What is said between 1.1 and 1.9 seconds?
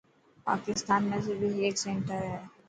۾ صرف هيڪ